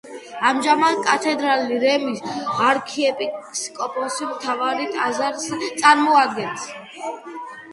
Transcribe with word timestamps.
ამჟამად 0.51 0.95
კათედრალი 1.07 1.75
რეიმსის 1.83 2.39
არქიეპისკოპოსის 2.69 4.27
მთავარ 4.31 4.83
ტაძარს 4.97 5.47
წარმოადგენს. 5.83 6.69